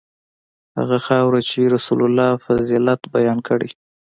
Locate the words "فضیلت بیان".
2.45-3.37